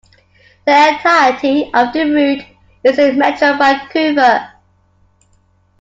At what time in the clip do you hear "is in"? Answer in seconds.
2.83-3.19